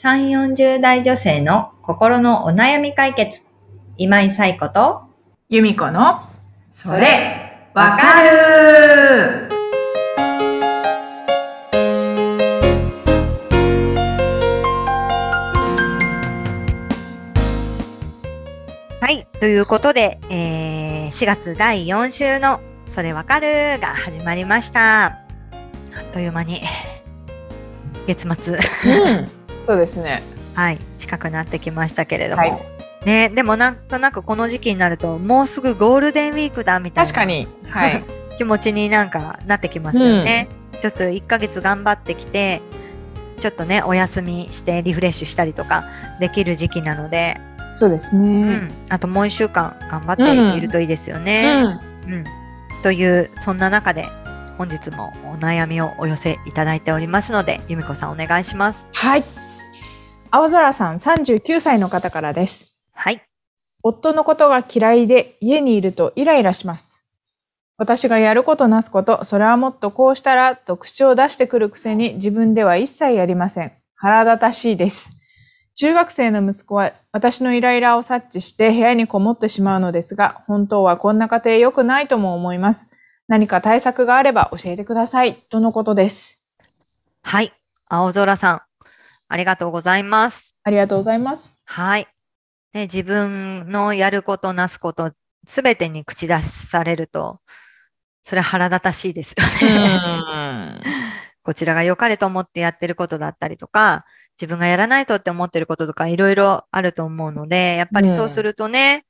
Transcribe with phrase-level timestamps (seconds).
[0.00, 3.42] 3、40代女性の心のお悩み解決。
[3.96, 5.02] 今井彩子と、
[5.48, 6.20] 由美子の、
[6.70, 9.48] それ、わかる
[19.00, 19.26] はい。
[19.40, 25.06] ということで、えー4月第4週のそれわかるが始まりました。
[25.06, 25.18] あ
[26.08, 26.60] っという間に
[28.06, 29.37] 月末、うん。
[29.68, 30.22] そうですね。
[30.54, 32.42] はい、近くなってきましたけれども。
[32.42, 37.46] はいね、でもなんとなくこの時期になるともうすぐゴールデンウィークだみたいな確かに。
[37.68, 38.04] はい。
[38.38, 40.48] 気持ちになんかなってきますよね。
[40.80, 42.60] ちょっと1ヶ月頑張ってきて
[43.40, 45.84] ちょっとねお休みしてリフレッシュしたりとか
[46.18, 47.38] できる時期なので、
[47.74, 48.20] そうですね。
[48.20, 48.22] う
[48.56, 51.78] ん、あともう1週間頑張っているといいですよね。
[52.06, 52.24] うん、
[52.82, 54.08] というそんな中で
[54.56, 58.88] 本日もお悩みをお寄せいただいておりますので由美子さんお願いします。
[58.92, 59.24] はい。
[60.30, 62.86] 青空さん39歳の方からです。
[62.92, 63.22] はい。
[63.82, 67.06] 夫のことが嫌いで家にいるとイライラします。
[67.78, 73.72] 私がやることなすこと、それはもっとこうしたらと口を出してくるくせに自分では一切やりません。
[73.94, 75.10] 腹立たしいです。
[75.76, 82.90] 中学生の息子は私のイライラを察知して部屋にこもってしまうのですが、本当はこんな家庭良くないとも思います。
[83.28, 85.36] 何か対策があれば教えてください。
[85.36, 86.44] とのことです。
[87.22, 87.52] はい。
[87.86, 88.60] 青空さん、
[89.28, 90.56] ありがとうございます。
[90.64, 91.60] ありがとうございます。
[91.66, 92.08] はい。
[92.72, 95.12] ね、自分のやることなすこと、
[95.46, 97.40] すべてに口出しされると、
[98.24, 99.98] それは腹立たしいですよね。
[101.42, 104.04] こちらが良かれと思ってやってることだったりとか、
[104.40, 109.04] 自分がやらないとって思ってることとかいろいろあると思うので、やっぱりそうするとね、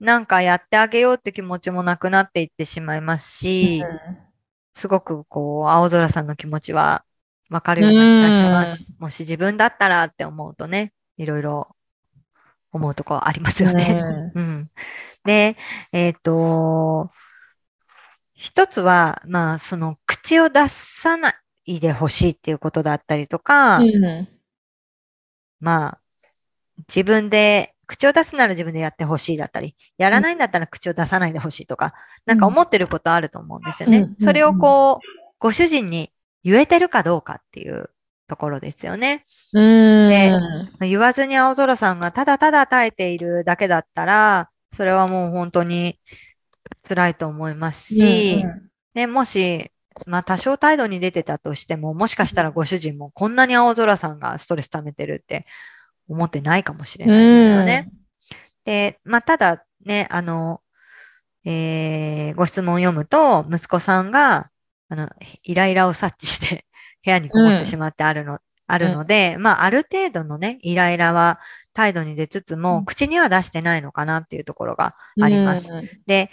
[0.00, 3.84] なんかやってあげようって気持ちもなくなっていってしまいますし、
[4.74, 7.04] すごくこう、青空さんの気持ちは
[7.50, 8.94] わかるような気がします。
[8.98, 11.76] もし自分だったらって思うとね、いろいろ
[12.72, 14.00] 思うとこありますよね。
[14.34, 14.70] うん。
[15.24, 15.56] で、
[15.92, 17.10] えっ、と、
[18.34, 21.34] 一つは、まあ、その、口を出さな
[21.66, 24.28] いでほしいっていうことだったりとか、うん
[25.60, 26.00] まあ、
[26.88, 31.92] 自分で、口を出すなら自分でやってほしいだったり、やらないんだったら口を出さないでほしいとか、
[32.24, 33.98] なんか思ってることあると思うんですよね。
[33.98, 35.06] うんそれをこう、
[35.40, 36.09] ご主人に
[36.44, 37.90] 言えてるかどうかっていう
[38.28, 39.24] ところですよね。
[39.52, 40.10] うん。
[40.80, 45.98] で言わずに青空さんがただただ耐えているだけだったら、それはもう本当に
[46.86, 48.44] 辛いと思いますし、
[48.94, 49.70] ね、もし、
[50.06, 55.46] まあ多少態度に出てたとしても、もしかしたらご主人もこんなに青空さんがストレス溜めてるって
[56.08, 57.90] 思ってないかもしれないですよね。
[58.64, 60.60] で、まあただね、あの、
[61.44, 64.50] えーご質問を読むと、息子さんが、
[64.90, 65.08] あの、
[65.44, 66.66] イライラを察知して
[67.04, 71.40] 部屋にこもってしまってあるの、あるので、まあある程度のね、イライラは
[71.72, 75.72] 態度に出つつも、うん口には出してないのかなっていうところがあります。
[75.72, 75.88] うん。
[76.06, 76.30] で、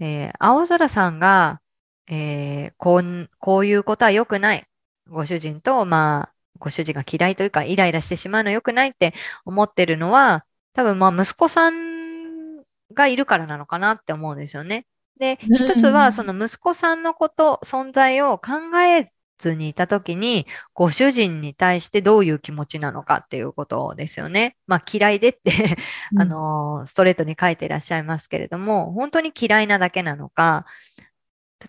[0.00, 1.60] えー青空さんが、
[2.08, 4.66] えーこん、こういうことは良くない。
[5.08, 14.86] ご主人と、まあ、ご主人が嫌いというか、イライラしてしまうの良くないって思ってるのは、多分まあ、息子さんがいるからなのかなって思うんですよね。
[15.20, 19.06] で、うん一つは、その息子さんのこと、存在を考え
[19.38, 24.56] ずにいたときに、ご主人に対してどういう気持ちなのかっていうことですよね。
[24.66, 25.78] まあ、嫌いでって
[26.16, 30.66] あの、ストレートに書いていらっしゃいますけれども、本当に嫌いなだけなのか、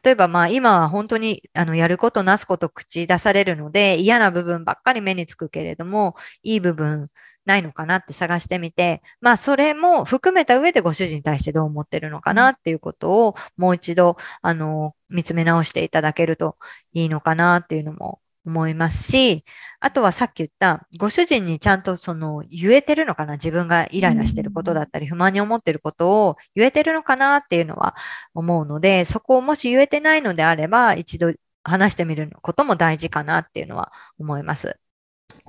[0.03, 7.09] 例えばまあ今は本当にあのやることなすこと口出されるので嫌な部分ばっかり目につくけれども、いい部分
[7.45, 16.57] ないのかなって探してみて、まあそれも含めた上でご主人に対してどう思ってるのかなっていうことをもう一度あの見つめ直していただけると
[16.93, 19.45] いいのかなっていうのも思いますし、
[19.79, 27.95] あとはさっき言った、ご主人にちゃんとその言えてるのかな自分がイライラしてることだったり、不満に思ってることを言えてるのかなっていうのは
[28.33, 34.79] 思うので、そこをもし言えてないのであれば、一度話してみることも大事かなっていうのは思います。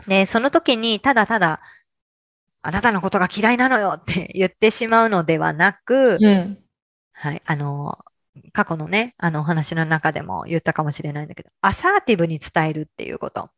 [0.06, 1.60] で、その時にただただ、
[2.62, 6.58] あなたのことが嫌いなのよって言ってしまうのではなく、うん。
[7.12, 7.98] はい、あの、
[8.52, 13.50] 過去のね、あのお話の中でも言ったかもしれないんだけど、アサーティブに伝えるっていうこと。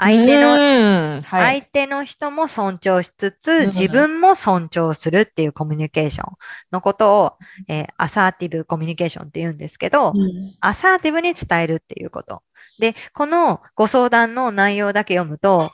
[0.00, 1.60] 相手の、の、はい。
[1.60, 6.34] 相手の人も尊重しつうんつ、自分も尊重するっていうコミュニケーション
[6.72, 10.14] のことを、えーアサーティブコミュニケーションって言うんですけど、
[10.60, 12.42] アサーティブに伝えるっていうこと。
[12.78, 15.70] で、このご相談の内容だけ読むと、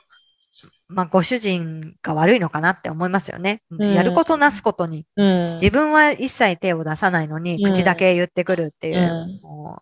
[0.89, 3.61] まあ、ご主人が悪いのかなって思いますよね。
[3.77, 3.93] ん。
[3.93, 5.05] やることなすことに。
[5.17, 5.53] うん。
[5.55, 7.73] 自分は一切手を出さないのに、うん。
[7.73, 9.75] 口だけ言ってくるっていう、うん。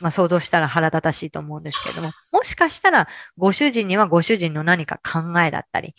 [0.00, 3.08] まあ、想像したら腹立たしいと思うんですけども、もしかしたら
[3.38, 5.94] ご主人にはご主人の何か考えだったり、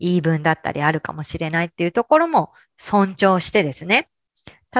[0.00, 4.08] 言い分だったりあるかもしれないっていうところも尊重してですね。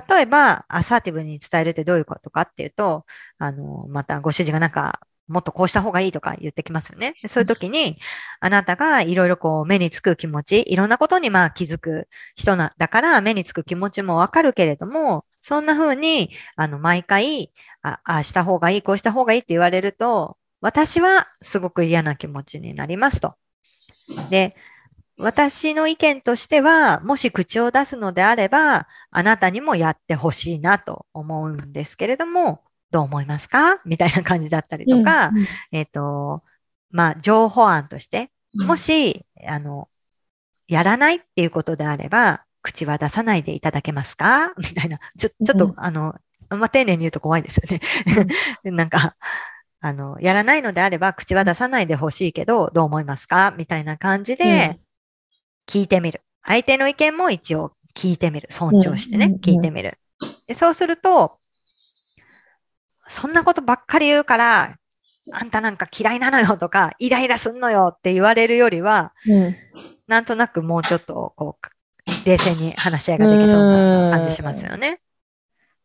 [0.09, 3.07] 例えば、アサーティブに伝えるってどういうことかっていうと、
[3.39, 7.15] あの、またご主人がなんかもっとこうした方がいいとか言ってきますよね。
[7.29, 7.99] そういう時に、
[8.41, 17.53] あなたがいろいろこう目につく気持ち、いろんなことにまあ気づく人な、だから目につく気持ちもわかるけれども、そんな風に、あの、毎回、
[17.83, 23.35] あ、あした方がいい、こうした方がいいって言われると、私はすごく嫌な気持ちになりますと。
[24.31, 24.55] で、
[25.19, 32.63] 私の意見としては、もし口を出すのであれば、あなたにもやってほしいなと思うんですけれども、
[32.97, 33.79] どう思いますか？
[33.85, 36.43] みたいな感じだったりとか、うんうん、えっ、ー、と、
[36.91, 39.89] まあ、情報案として、もし、うん、あの、
[40.67, 44.55] やらないっていうことであれば、口は出さないでいただけますか？
[44.57, 44.99] みたいな。
[45.19, 46.15] ちょ、ちょっと、うん、あの、
[46.49, 47.81] まあ、丁寧に言うと怖いですよね。
[48.73, 49.15] なんか、
[49.81, 53.55] あの、やらないのであれば、口は出さないでほしいけど、どう思いますか？
[53.59, 54.81] みたいな感じで、
[55.69, 56.23] 聞いてみる。
[56.43, 58.49] 相手の意見も一応聞いてみる。
[58.51, 59.99] 尊重してね、聞いてみる。
[60.47, 61.37] でそうすると、
[63.09, 64.77] そんなことばっかり言うから、
[65.33, 69.57] あんたなんか嫌いなのよとか、イライラすんのよって言われるよりは、うん、
[70.07, 71.67] なんとなくもうちょっと、こう、
[72.25, 75.01] 冷静に話し合いができそうな感じしますよね。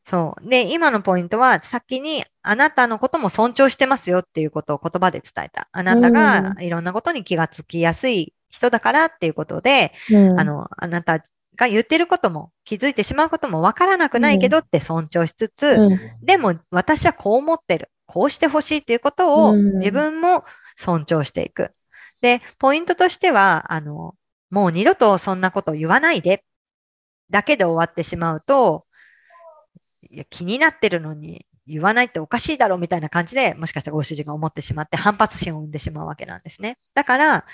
[0.04, 0.50] そう。
[0.50, 5.70] で、今のポイントは、先にあなたのことも尊重してますよっていうことを言葉で伝えた。
[5.72, 11.24] あなたがいろんなことに気がつきやすい人だからっていうことで、うん、あの、あなた
[11.56, 17.90] が言ってることも気づいてしまうこともわからなくないけどって尊重しつつ、うん、でも私はこう思ってる。
[18.06, 20.44] こうしてほしいっていうことを自分も
[20.76, 21.70] 尊重していく。
[22.22, 24.16] で、ポイントとしては、あの、
[24.50, 26.44] もう二度とそんなこと言わないで
[27.32, 28.86] だけで終わってしまうと、
[30.10, 36.76] いや気になってるのに言わないっておかしいだろうみたいな感じで、もしかしたらご主人が思ってしまって反発心を生んでしまうわけなんですね。
[36.94, 37.46] だから、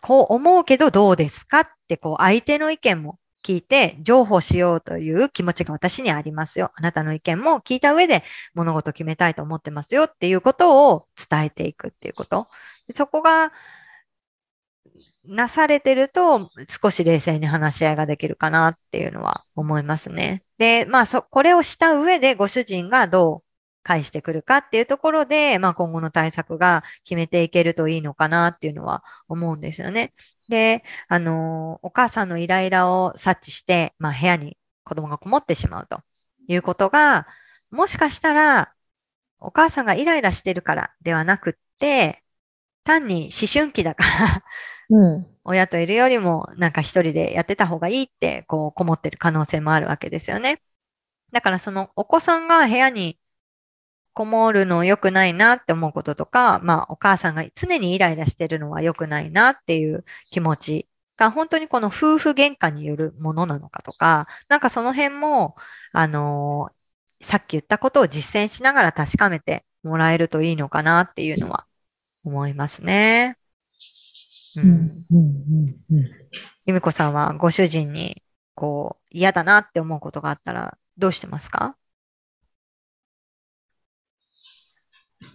[0.00, 6.72] こう思うけどどうですかってこう相手の意見も聞いて譲歩しようという気持ちが私にありますよ。
[6.74, 8.22] あなたの意見も聞いた上で
[8.54, 12.46] 物事を決めたいと思ってますよっていうことを伝えていくっていうこと。
[12.94, 13.52] そこが
[15.26, 20.42] なされてると少し冷静に話し合いができるかなっていうのは思いますね。
[20.58, 23.47] で、まあそ、これをした上でご主人がどう
[23.88, 30.12] 返してくるかっていうところで、まあ、今後の対策が決めていけるといいのかなっていうのは思うんですよね。
[30.50, 36.02] で、あの、お母さんのイライラを察知して、まあ、部屋に子供がこもってしまうと
[36.48, 37.26] いうことが、
[37.70, 38.74] もしかしたら、
[39.40, 42.22] お母さんがイライラしてるからではなくって、
[42.84, 44.42] 単に思春期だから
[44.90, 50.58] うん、親といるよりもなんか一人でやってた方がいいってこうこもってる可能性もあるわけですよね。
[51.30, 53.18] だからそのお子さんが部屋に
[54.18, 65.54] こもるの良くないなって思うこととか、まあお母さんが常にイライラしてるのは良くないなっていう気持ちが本当にこの夫婦喧嘩によるものなのかとか、なんかその辺も、
[65.92, 71.64] あのー、さっき言ったことを実践しながら確かめてもらえるといいのかなっていうのは
[72.24, 73.36] 思いますね。
[74.56, 75.04] うん。
[76.66, 77.12] 由美子さん。
[77.14, 78.24] はご主人に
[78.56, 81.76] こう嫌だなって思うことがあったらどうしてますか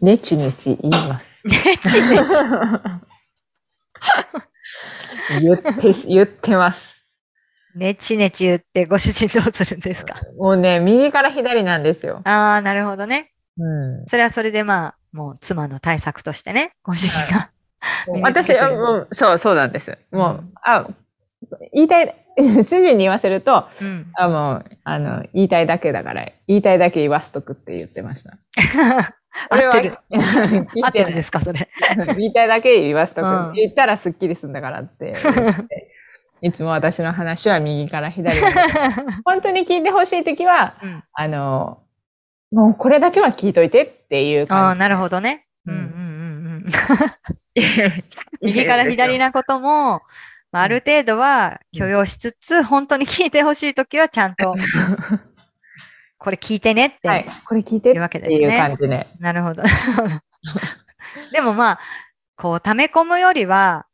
[0.03, 1.25] ねちねち言います。
[1.47, 2.29] ねちねち。
[5.41, 6.79] 言って、言ってます。
[7.75, 10.15] ねちねち言ってご主人どうするんですか？
[10.37, 12.19] もうね、右から左なんですよ。
[12.25, 13.31] ああ、なるほどね。
[13.57, 14.05] うん。
[14.07, 17.49] それはそれでまあ、もう妻の対策としてね、ご主人が。
[18.21, 19.97] 私はもう、そう、そうなんです。
[20.11, 20.85] もう、うん、あ、
[21.73, 28.37] 言いたい、 主人に言わせると、うん、あもう、あの、言いたいだけだから、言いたいだけ言わすとくって言ってました。
[29.49, 29.97] 合ってる。
[30.83, 31.69] 合ってるですか、それ。
[32.15, 35.15] 言いたいだけ言わすとく、うん、言ったらスッキリすんだからって
[36.41, 38.39] いつも私の話は右から左
[39.23, 41.79] 本当に聞いてほしいときは、うん、あの、
[42.51, 44.61] もうこれだけは聞いといてっていう感じ。
[44.61, 45.47] ああ、なるほどね。
[45.65, 46.65] うんうんうんうん。
[48.41, 50.01] 右から左なことも、
[50.51, 54.55] ある程度は許容しつつ、本当に聞いてほしいときはちゃんと
[56.23, 58.37] これ聞いてねって、はい、これ聞いていうわけですね。
[58.37, 59.05] っていう感じで。
[59.19, 59.61] なるほど。
[61.33, 61.79] でもまあ、
[62.37, 63.87] こう、溜め込むよりは、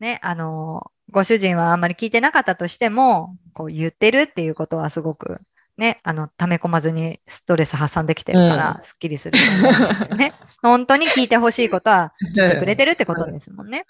[0.00, 5.38] ね、あの、ご主人はあんまり聞いてなかったとしても、こう言ってるっていうことはすごく、
[5.76, 9.68] ね、あの、溜め込まずにストレス発散できてるから、すっきりすると思
[10.10, 10.32] うん。
[10.62, 13.86] 本当に聞いてほしいことは聞いてくれてるってことですもんね。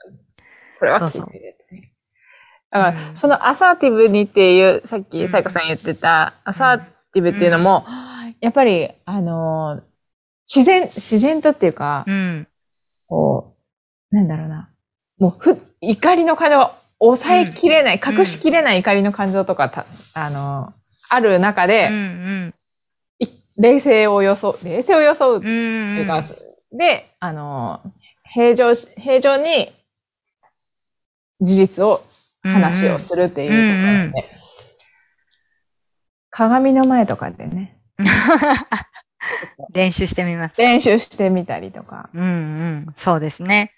[0.79, 1.57] これは聞いてる
[2.69, 7.91] だから、そのアサーティブにっていう、さっきサイコさん言ってた、アサーティブっていうのも、う
[8.29, 9.81] ん、やっぱり、あの、
[10.47, 12.47] 自然、自然とっていうか、うん。
[13.07, 13.57] こ
[14.13, 14.71] う、なんだろうな。
[15.19, 20.75] もう、ふ、怒りの感情を抑えきれない、うん隠しきれない怒りの感情とかた、あの、
[21.09, 22.55] ある中うんで、うん。
[23.21, 23.27] い
[23.59, 26.27] 冷静を装う、冷静を装うっうていうか、ん。
[26.77, 27.81] で、あの、
[28.25, 29.71] 平常し、平常に
[31.41, 31.99] 事実を、
[32.45, 34.46] 話をするっていうところで、うんうん
[36.37, 37.75] 鏡の前とかでね、
[39.73, 40.61] 練習してみます。
[40.61, 42.11] 練習してみたりとか。
[42.13, 42.87] うんうん。
[42.95, 43.73] そうですね。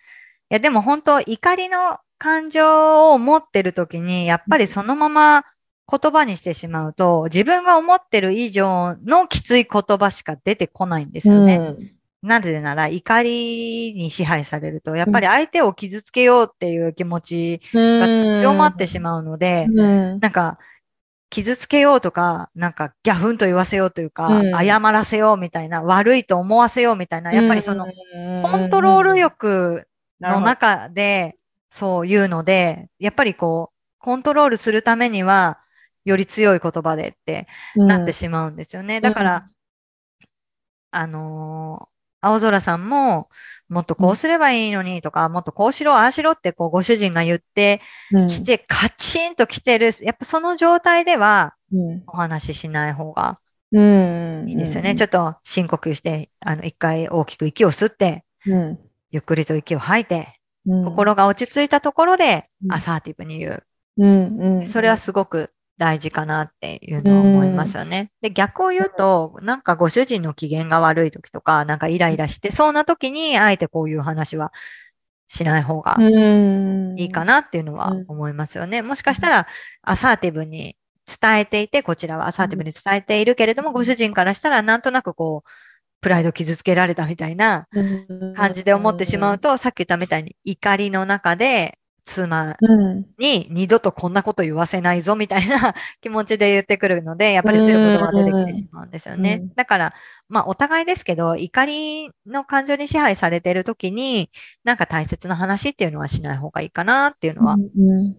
[0.50, 5.44] いや、でも本当、怒りの感情を持ってるときに、やっぱりそのまま
[5.88, 11.76] 言葉にしてしまうと、自分が思ってる以上のきつい言葉しか出てこないんですよね。
[12.22, 18.06] なぜなら、怒りに支配されると、やっぱり相手を傷つけようっていう気持ちうんが
[18.42, 20.56] 強まってしまうので、うんなんか、
[21.30, 24.52] 傷つけようとか、なんかギャフンと言わせようというか、うん。
[24.52, 27.86] 謝らせようみたいな、悪いと思わせようみたいな、やっぱりその、
[28.40, 29.86] コントロール力
[30.20, 31.34] の中で
[31.70, 35.60] そう言うので、やっぱりこう、コントロールするためには、
[36.04, 37.46] より強い言葉でって
[37.86, 39.00] なってしまうんですよね。
[39.00, 39.50] だから、
[40.90, 43.28] あのー青空さんも、
[43.68, 47.80] もっとこうすればいいのにとか、もっとこうしろ、ああしろってこうご主人が言って
[48.28, 52.02] きて、カチンと来てる、やっぱその状態ではうん。
[52.06, 53.40] お話ししない方が
[53.72, 54.48] うん。
[54.48, 54.94] いいですよね。
[54.94, 58.78] ちょっと深呼吸して、あの、一回大きく息を吸って、うん。
[59.10, 60.34] ゆっくりと息を吐いて、
[60.66, 60.84] うん。
[60.84, 62.72] 心が落ち着いたところでうん。
[62.72, 63.64] アサーティブに言う。
[63.98, 64.68] うんうん。
[64.68, 68.10] それはすごく大事かなっていうのは思いますよね。
[68.20, 74.52] で、逆を言うと、なんかご主人の機嫌が悪い時とか、なんかイライラしてそうな時に、あえてこういう話は
[75.28, 75.96] しない方が
[76.96, 78.82] いいかなっていうのはうん思いますよね。
[78.82, 79.46] もしかしたら、
[79.82, 80.76] アサーティブに
[81.20, 85.50] 伝えていて、こちらはアサーティブに伝えているけれども、ご主人からしたらなんとなくこう、
[86.00, 87.66] プライド傷つけられたみたいな
[88.34, 91.77] 感じで思ってしまうと、さっき言ったみたいに怒りの中で
[92.08, 99.54] 妻うんに二度とこんなこと言わせないぞみたいな 気持ちで言ってくるので、やっぱり強い言葉が出てきてしまうんですよねうん。
[99.54, 99.94] だから、
[100.28, 104.30] まあお互いですけど、怒りの感情に支配されているときに、
[104.64, 108.16] なんか大切な話っていうのはしない方がいいかなっていうのはうん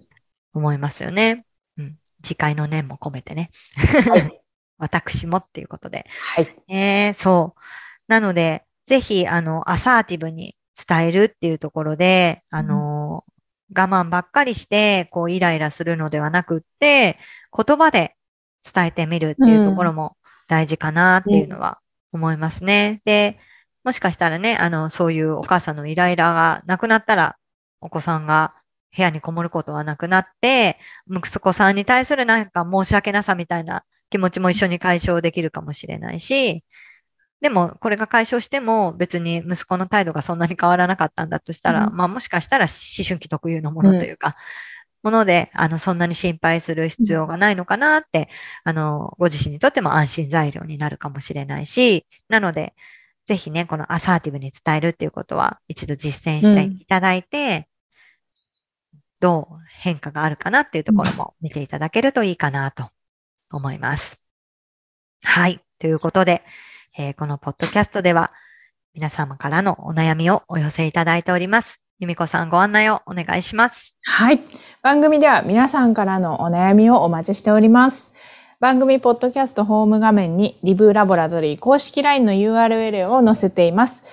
[0.53, 1.45] 思いますよね。
[1.77, 1.97] うん。
[2.21, 3.49] 次回の念も込めてね。
[4.07, 4.35] はい
[4.79, 6.05] 私もっていうことで。
[6.35, 6.45] はい。
[6.69, 7.59] ねえ、そう。
[8.07, 10.55] なので、ぜひ、あの、アサーティブに
[10.87, 12.88] 伝えるっていうところで、あの、
[13.75, 17.17] 我慢ばっかりして、こう、イライラするのではなくって、
[17.55, 18.15] 言葉で
[18.73, 21.79] 伝えてみるっていうところも大事かなっていうのは
[22.11, 23.01] 思いますね。
[23.05, 23.39] で、
[23.83, 27.37] もしかしたらね、あの、そういうお母さんのイライラがなくなったら、
[27.81, 28.53] お子さんが
[28.95, 30.77] 部屋にこもることはなくなって、
[31.09, 36.63] 息子さんに対するなんか申し訳なさみたいな気持ちも一緒に解消できるかもしれないし、
[37.41, 44.35] でも、これが解消しても別に息子の態度がそんなに変わらなかったんだとしたら、うんまあもしかしたら思春期特有のものというか、
[45.03, 48.29] もので、あの、そんなに心配する必要がないのかなって、
[48.65, 52.73] あの、ご自身にとっても安心材料になるかもしれないし、なので、
[53.25, 57.69] ぜひね、このアサーティブに伝えるっていうことは一度実践していただいて、
[59.21, 62.89] どう変化があるかなっていうところも見ていただけるといいかなと
[63.51, 64.19] 思います。
[65.23, 65.61] はい。
[65.77, 66.43] ということで、
[66.97, 68.31] えーこのポッドキャストでは
[68.93, 71.79] 皆様からのお悩みをお寄せいただいております。
[71.99, 73.99] 由美子さんご案内をお願いします。
[74.03, 74.39] はい。
[74.81, 78.13] 番組では皆さんからのお悩みをお待ちしております。
[78.59, 84.03] 番組ポッドキャストホーム画面にリブラボラトリー公式 LINE の URL を載せています。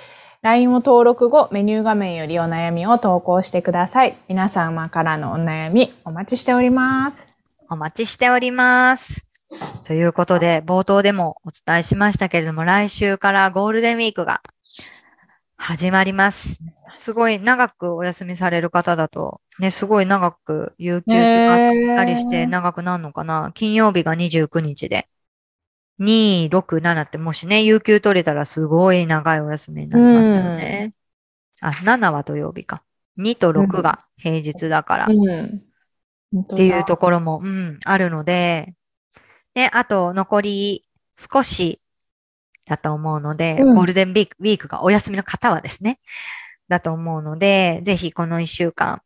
[0.43, 4.15] LINE を登録後、メニュー画面よりお悩みを投稿してください。
[4.29, 7.27] 皆様からのお悩みお待ちしております。
[7.69, 9.26] お待ちしております。
[9.87, 14.43] ということで、冒頭でもお伝えしましたけれども、来週からゴールデンウィークが
[15.57, 16.59] 始まります。
[16.91, 23.53] すごい長くお休みされる方だと、ね、すごい長く有給使ったりして長くなるのかな？
[23.55, 25.09] 金曜日が29日で。
[25.99, 30.93] 2、6、7ってもしね、有給取れたらすごい長いお休みになりますよね。
[31.61, 32.83] あ、7は土曜日か。
[33.19, 35.07] 2と6が平日だから。
[35.07, 35.63] うん。
[36.43, 38.75] っていうところも、うん、あるので、
[39.57, 40.85] で、あと残り
[41.19, 41.81] 少し
[42.67, 43.75] だと思うので、うん。
[43.75, 45.99] ゴールデンウィークウィークがお休みの方はですね、
[46.69, 49.01] だと思うので、ぜひこの一週間、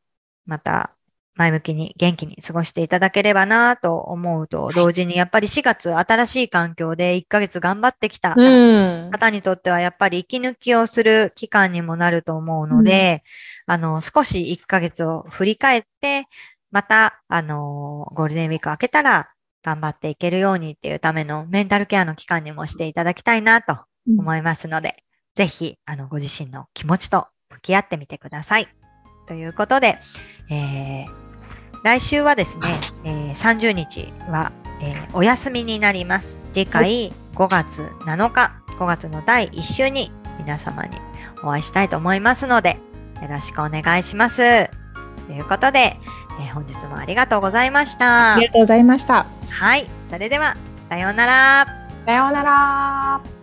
[0.46, 0.90] また
[1.36, 9.10] 前向きに元気に過ごしていただければなと思うと、同時にやっぱり4月新しい環境で1ヶ月頑張ってきたうん。
[9.12, 13.22] 方にとってはやっぱり息抜きをする期間にもなると思うので、
[13.66, 16.26] あの、少し1ヶ月を振り返って、
[16.72, 19.30] また、あの、ゴールデンウィーク明けたら
[19.62, 23.84] 頑張っていけるようにっていうためのメンタルケアの期間にもしていただきたいなと
[24.18, 24.94] 思いますので、
[25.36, 28.68] ぜひ、あの、ご自身の気持ちと向き合ってみてください。
[29.26, 29.98] ということで、
[30.50, 31.06] えー、
[31.84, 34.52] 来週はですね、えー、30日は、
[34.82, 36.38] えー、お休みになります。
[36.52, 40.96] 次回5月7日、5月の第1週に皆様に
[41.42, 42.78] お会いしたいと思いますので、
[43.22, 44.68] よろしくお願いします。
[45.26, 45.96] ということで、
[46.40, 46.74] えー、本日
[47.10, 48.34] りがとうございました。
[48.36, 49.26] ありがとうございました。
[49.50, 49.86] はい。
[50.08, 50.56] それでは、
[50.88, 51.66] さようなら。
[52.06, 53.39] さようなら。